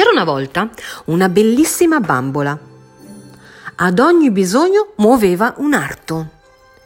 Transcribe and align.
C'era 0.00 0.12
una 0.12 0.24
volta 0.24 0.70
una 1.08 1.28
bellissima 1.28 2.00
bambola. 2.00 2.58
Ad 3.76 3.98
ogni 3.98 4.30
bisogno 4.30 4.94
muoveva 4.96 5.52
un 5.58 5.74
arto. 5.74 6.26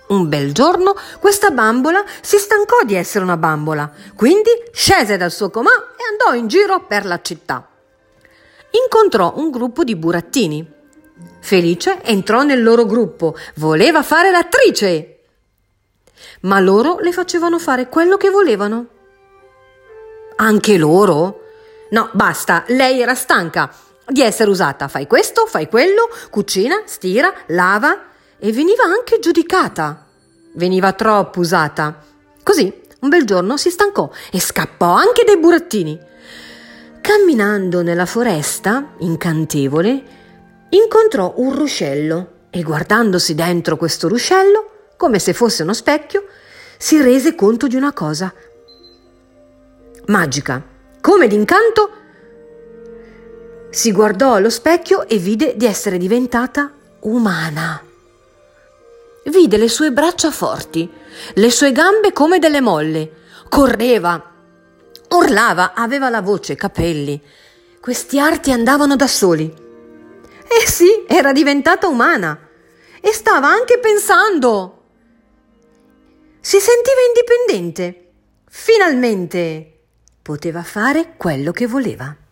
Un 0.08 0.28
bel 0.28 0.52
giorno 0.52 0.96
questa 1.20 1.52
bambola 1.52 2.02
si 2.20 2.38
stancò 2.38 2.82
di 2.84 2.96
essere 2.96 3.22
una 3.22 3.36
bambola, 3.36 3.88
quindi 4.16 4.50
scese 4.72 5.16
dal 5.16 5.30
suo 5.30 5.48
comà 5.50 5.70
e 5.70 6.02
andò 6.10 6.36
in 6.36 6.48
giro 6.48 6.86
per 6.86 7.06
la 7.06 7.22
città. 7.22 7.64
Incontrò 8.84 9.34
un 9.36 9.52
gruppo 9.52 9.84
di 9.84 9.94
burattini. 9.94 10.68
Felice 11.38 12.02
entrò 12.02 12.42
nel 12.42 12.64
loro 12.64 12.84
gruppo, 12.84 13.36
voleva 13.58 14.02
fare 14.02 14.32
l'attrice. 14.32 15.20
Ma 16.40 16.58
loro 16.58 16.98
le 16.98 17.12
facevano 17.12 17.60
fare 17.60 17.88
quello 17.88 18.16
che 18.16 18.30
volevano. 18.30 18.86
Anche 20.34 20.76
loro? 20.76 21.42
No, 21.90 22.10
basta, 22.12 22.64
lei 22.68 23.00
era 23.00 23.14
stanca 23.14 23.72
di 24.06 24.22
essere 24.22 24.50
usata. 24.50 24.88
Fai 24.88 25.06
questo, 25.06 25.46
fai 25.46 25.68
quello, 25.68 26.08
cucina, 26.30 26.82
stira, 26.86 27.32
lava 27.48 28.06
e 28.38 28.52
veniva 28.52 28.84
anche 28.84 29.18
giudicata. 29.18 30.06
Veniva 30.54 30.92
troppo 30.92 31.40
usata. 31.40 32.02
Così, 32.42 32.72
un 33.00 33.08
bel 33.08 33.24
giorno 33.24 33.56
si 33.56 33.70
stancò 33.70 34.10
e 34.30 34.40
scappò 34.40 34.92
anche 34.92 35.24
dai 35.24 35.38
burattini. 35.38 35.98
Camminando 37.00 37.82
nella 37.82 38.06
foresta, 38.06 38.94
incantevole, 38.98 40.02
incontrò 40.70 41.34
un 41.36 41.54
ruscello 41.54 42.32
e 42.50 42.62
guardandosi 42.62 43.34
dentro 43.34 43.76
questo 43.76 44.08
ruscello, 44.08 44.70
come 44.96 45.18
se 45.18 45.34
fosse 45.34 45.62
uno 45.62 45.74
specchio, 45.74 46.24
si 46.78 47.00
rese 47.00 47.34
conto 47.34 47.66
di 47.66 47.76
una 47.76 47.92
cosa 47.92 48.32
magica 50.06 50.62
come 51.04 51.26
d'incanto, 51.26 51.90
si 53.68 53.92
guardò 53.92 54.36
allo 54.36 54.48
specchio 54.48 55.06
e 55.06 55.18
vide 55.18 55.54
di 55.54 55.66
essere 55.66 55.98
diventata 55.98 56.72
umana. 57.00 57.84
Vide 59.24 59.56
le 59.58 59.68
sue 59.68 59.92
braccia 59.92 60.30
forti, 60.30 60.90
le 61.34 61.50
sue 61.50 61.72
gambe 61.72 62.14
come 62.14 62.38
delle 62.38 62.62
molle, 62.62 63.12
correva, 63.50 64.32
urlava, 65.10 65.74
aveva 65.74 66.08
la 66.08 66.22
voce, 66.22 66.54
capelli. 66.54 67.20
Questi 67.82 68.18
arti 68.18 68.50
andavano 68.50 68.96
da 68.96 69.06
soli. 69.06 69.44
Eh 69.44 70.66
sì, 70.66 71.04
era 71.06 71.32
diventata 71.32 71.86
umana 71.86 72.48
e 72.98 73.12
stava 73.12 73.48
anche 73.48 73.78
pensando. 73.78 74.84
Si 76.40 76.58
sentiva 76.58 77.00
indipendente. 77.12 78.12
Finalmente 78.48 79.73
poteva 80.24 80.62
fare 80.62 81.16
quello 81.18 81.52
che 81.52 81.66
voleva. 81.66 82.23